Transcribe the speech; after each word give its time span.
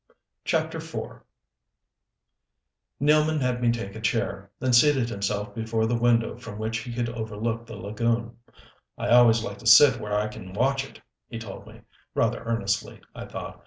CHAPTER 0.45 0.79
IV 0.79 1.19
Nealman 2.99 3.39
had 3.39 3.61
me 3.61 3.71
take 3.71 3.95
a 3.95 4.01
chair, 4.01 4.49
then 4.57 4.73
seated 4.73 5.09
himself 5.09 5.53
before 5.53 5.85
the 5.85 5.93
window 5.95 6.35
from 6.39 6.57
which 6.57 6.79
he 6.79 6.91
could 6.91 7.09
overlook 7.09 7.67
the 7.67 7.75
lagoon. 7.77 8.39
"I 8.97 9.09
always 9.09 9.43
like 9.43 9.59
to 9.59 9.67
sit 9.67 9.99
where 10.01 10.15
I 10.17 10.27
can 10.27 10.53
watch 10.53 10.89
it," 10.89 11.01
he 11.29 11.37
told 11.37 11.67
me 11.67 11.81
rather 12.15 12.39
earnestly, 12.41 12.99
I 13.13 13.25
thought. 13.27 13.59